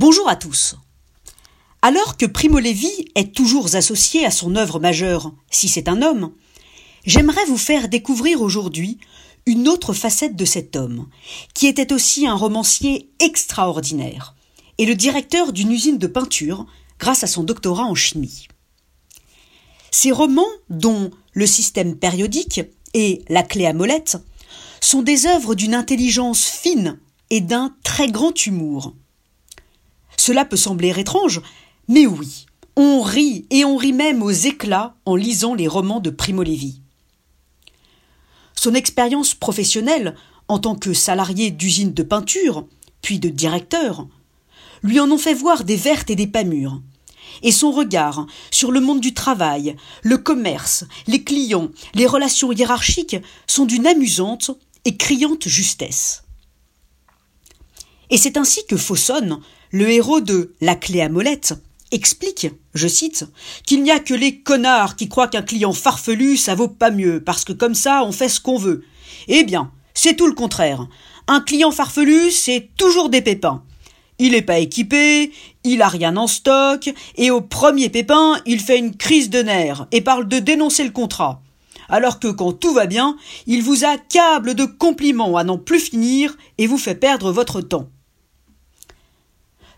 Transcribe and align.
Bonjour 0.00 0.28
à 0.28 0.36
tous. 0.36 0.76
Alors 1.82 2.16
que 2.16 2.24
Primo 2.24 2.60
Levi 2.60 2.88
est 3.16 3.34
toujours 3.34 3.74
associé 3.74 4.24
à 4.24 4.30
son 4.30 4.54
œuvre 4.54 4.78
majeure, 4.78 5.32
si 5.50 5.68
c'est 5.68 5.88
un 5.88 6.02
homme, 6.02 6.30
j'aimerais 7.04 7.44
vous 7.46 7.58
faire 7.58 7.88
découvrir 7.88 8.40
aujourd'hui 8.40 8.98
une 9.44 9.66
autre 9.66 9.92
facette 9.94 10.36
de 10.36 10.44
cet 10.44 10.76
homme, 10.76 11.08
qui 11.52 11.66
était 11.66 11.92
aussi 11.92 12.28
un 12.28 12.36
romancier 12.36 13.10
extraordinaire 13.18 14.36
et 14.78 14.86
le 14.86 14.94
directeur 14.94 15.52
d'une 15.52 15.72
usine 15.72 15.98
de 15.98 16.06
peinture 16.06 16.64
grâce 17.00 17.24
à 17.24 17.26
son 17.26 17.42
doctorat 17.42 17.86
en 17.86 17.96
chimie. 17.96 18.46
Ces 19.90 20.12
romans, 20.12 20.46
dont 20.70 21.10
Le 21.32 21.46
système 21.46 21.96
périodique 21.96 22.60
et 22.94 23.24
La 23.28 23.42
clé 23.42 23.66
à 23.66 23.72
molette, 23.72 24.16
sont 24.80 25.02
des 25.02 25.26
œuvres 25.26 25.56
d'une 25.56 25.74
intelligence 25.74 26.44
fine 26.44 27.00
et 27.30 27.40
d'un 27.40 27.74
très 27.82 28.06
grand 28.06 28.46
humour. 28.46 28.94
Cela 30.28 30.44
peut 30.44 30.58
sembler 30.58 30.92
étrange, 30.98 31.40
mais 31.88 32.06
oui, 32.06 32.44
on 32.76 33.00
rit 33.00 33.46
et 33.48 33.64
on 33.64 33.78
rit 33.78 33.94
même 33.94 34.22
aux 34.22 34.30
éclats 34.30 34.94
en 35.06 35.16
lisant 35.16 35.54
les 35.54 35.66
romans 35.66 36.00
de 36.00 36.10
Primo 36.10 36.42
Levi. 36.42 36.82
Son 38.54 38.74
expérience 38.74 39.32
professionnelle 39.34 40.14
en 40.46 40.58
tant 40.58 40.74
que 40.74 40.92
salarié 40.92 41.50
d'usine 41.50 41.94
de 41.94 42.02
peinture, 42.02 42.66
puis 43.00 43.18
de 43.18 43.30
directeur, 43.30 44.06
lui 44.82 45.00
en 45.00 45.10
ont 45.10 45.16
fait 45.16 45.32
voir 45.32 45.64
des 45.64 45.76
vertes 45.76 46.10
et 46.10 46.14
des 46.14 46.26
pas 46.26 46.44
mûres. 46.44 46.82
Et 47.42 47.50
son 47.50 47.72
regard 47.72 48.26
sur 48.50 48.70
le 48.70 48.80
monde 48.80 49.00
du 49.00 49.14
travail, 49.14 49.76
le 50.02 50.18
commerce, 50.18 50.84
les 51.06 51.24
clients, 51.24 51.70
les 51.94 52.06
relations 52.06 52.52
hiérarchiques 52.52 53.16
sont 53.46 53.64
d'une 53.64 53.86
amusante 53.86 54.50
et 54.84 54.94
criante 54.98 55.48
justesse. 55.48 56.24
Et 58.10 58.18
c'est 58.18 58.36
ainsi 58.36 58.60
que 58.66 58.76
Faussonne, 58.76 59.40
le 59.70 59.90
héros 59.90 60.20
de 60.20 60.54
La 60.60 60.74
clé 60.74 61.00
à 61.00 61.08
molette, 61.08 61.54
explique, 61.90 62.48
je 62.74 62.88
cite, 62.88 63.26
qu'il 63.66 63.82
n'y 63.82 63.90
a 63.90 63.98
que 63.98 64.14
les 64.14 64.40
connards 64.40 64.96
qui 64.96 65.08
croient 65.08 65.28
qu'un 65.28 65.42
client 65.42 65.72
farfelu 65.72 66.36
ça 66.36 66.54
vaut 66.54 66.68
pas 66.68 66.90
mieux, 66.90 67.22
parce 67.22 67.44
que 67.44 67.52
comme 67.52 67.74
ça 67.74 68.04
on 68.04 68.12
fait 68.12 68.28
ce 68.28 68.40
qu'on 68.40 68.58
veut. 68.58 68.84
Eh 69.28 69.44
bien, 69.44 69.70
c'est 69.94 70.16
tout 70.16 70.26
le 70.26 70.34
contraire. 70.34 70.86
Un 71.26 71.40
client 71.40 71.70
farfelu, 71.70 72.30
c'est 72.30 72.68
toujours 72.76 73.08
des 73.08 73.20
pépins. 73.20 73.62
Il 74.18 74.32
n'est 74.32 74.42
pas 74.42 74.58
équipé, 74.58 75.30
il 75.64 75.82
a 75.82 75.88
rien 75.88 76.16
en 76.16 76.26
stock, 76.26 76.90
et 77.16 77.30
au 77.30 77.40
premier 77.40 77.88
pépin, 77.88 78.40
il 78.46 78.60
fait 78.60 78.78
une 78.78 78.96
crise 78.96 79.30
de 79.30 79.42
nerfs 79.42 79.86
et 79.92 80.00
parle 80.00 80.26
de 80.26 80.38
dénoncer 80.38 80.84
le 80.84 80.90
contrat. 80.90 81.42
Alors 81.88 82.18
que 82.18 82.28
quand 82.28 82.52
tout 82.52 82.72
va 82.72 82.86
bien, 82.86 83.16
il 83.46 83.62
vous 83.62 83.84
accable 83.84 84.54
de 84.54 84.64
compliments 84.64 85.36
à 85.36 85.44
n'en 85.44 85.58
plus 85.58 85.80
finir 85.80 86.36
et 86.58 86.66
vous 86.66 86.78
fait 86.78 86.94
perdre 86.94 87.32
votre 87.32 87.60
temps. 87.60 87.88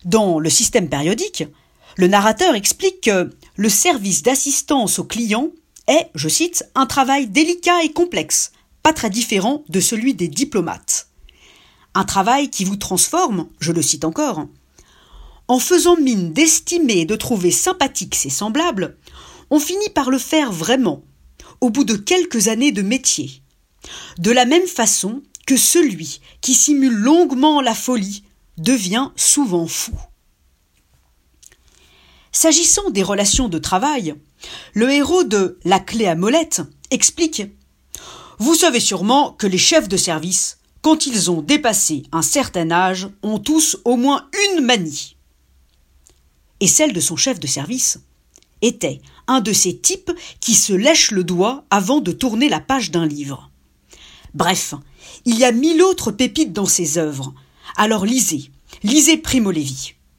Dans 0.05 0.39
le 0.39 0.48
système 0.48 0.89
périodique, 0.89 1.45
le 1.97 2.06
narrateur 2.06 2.55
explique 2.55 3.03
que 3.03 3.31
le 3.56 3.69
service 3.69 4.23
d'assistance 4.23 4.98
aux 4.98 5.05
clients 5.05 5.51
est, 5.87 6.09
je 6.15 6.29
cite, 6.29 6.65
un 6.75 6.87
travail 6.87 7.27
délicat 7.27 7.83
et 7.83 7.92
complexe, 7.92 8.53
pas 8.83 8.92
très 8.92 9.11
différent 9.11 9.65
de 9.69 9.81
celui 9.81 10.15
des 10.15 10.29
diplomates. 10.29 11.09
Un 11.95 12.05
travail 12.05 12.48
qui 12.48 12.65
vous 12.65 12.77
transforme, 12.77 13.48
je 13.59 13.73
le 13.73 13.83
cite 13.83 14.05
encore, 14.05 14.47
en 15.48 15.59
faisant 15.59 15.97
mine 15.97 16.33
d'estimer 16.33 17.01
et 17.01 17.05
de 17.05 17.17
trouver 17.17 17.51
sympathiques 17.51 18.14
ses 18.14 18.31
semblables, 18.31 18.97
on 19.51 19.59
finit 19.59 19.91
par 19.95 20.09
le 20.09 20.19
faire 20.19 20.53
vraiment, 20.53 21.03
au 21.61 21.70
bout 21.70 21.85
de 21.85 21.97
quelques 21.97 22.48
années 22.48 22.73
de 22.73 22.83
métier. 22.83 23.42
De 24.19 24.31
la 24.31 24.45
même 24.45 24.67
façon 24.67 25.23
que 25.47 25.57
celui 25.57 26.20
qui 26.41 26.55
simule 26.55 26.95
longuement 26.95 27.61
la 27.61 27.75
folie 27.75 28.23
devient 28.61 29.11
souvent 29.16 29.66
fou. 29.66 29.92
S'agissant 32.33 32.91
des 32.91 33.02
relations 33.02 33.48
de 33.48 33.58
travail, 33.58 34.14
le 34.75 34.91
héros 34.91 35.25
de 35.25 35.58
La 35.64 35.80
clé 35.80 36.06
à 36.06 36.14
molette 36.14 36.62
explique 36.91 37.42
Vous 38.39 38.55
savez 38.55 38.80
sûrement 38.80 39.33
que 39.33 39.46
les 39.46 39.58
chefs 39.58 39.89
de 39.89 39.96
service, 39.96 40.58
quand 40.83 41.07
ils 41.07 41.30
ont 41.30 41.42
dépassé 41.42 42.05
un 42.12 42.23
certain 42.23 42.70
âge, 42.70 43.08
ont 43.23 43.39
tous 43.39 43.79
au 43.85 43.96
moins 43.96 44.29
une 44.55 44.64
manie. 44.64 45.17
Et 46.61 46.68
celle 46.68 46.92
de 46.92 47.01
son 47.01 47.17
chef 47.17 47.40
de 47.40 47.46
service 47.46 47.98
était 48.62 49.01
un 49.27 49.40
de 49.40 49.52
ces 49.52 49.77
types 49.77 50.12
qui 50.40 50.55
se 50.55 50.73
lèchent 50.73 51.12
le 51.12 51.24
doigt 51.24 51.64
avant 51.70 52.01
de 52.01 52.12
tourner 52.12 52.48
la 52.48 52.61
page 52.61 52.90
d'un 52.90 53.06
livre. 53.06 53.51
Bref, 54.35 54.74
il 55.24 55.39
y 55.39 55.45
a 55.45 55.52
mille 55.52 55.83
autres 55.83 56.12
pépites 56.12 56.52
dans 56.52 56.67
ses 56.67 56.98
œuvres, 56.98 57.35
alors 57.77 58.05
lisez, 58.05 58.51
lisez 58.83 59.17
Primo 59.17 59.51
Levi. 59.51 59.95